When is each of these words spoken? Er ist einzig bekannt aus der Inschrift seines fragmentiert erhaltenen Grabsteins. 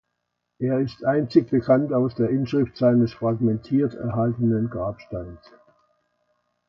Er 0.57 0.79
ist 0.79 1.05
einzig 1.05 1.51
bekannt 1.51 1.93
aus 1.93 2.15
der 2.15 2.29
Inschrift 2.31 2.75
seines 2.75 3.13
fragmentiert 3.13 3.93
erhaltenen 3.93 4.67
Grabsteins. 4.71 5.47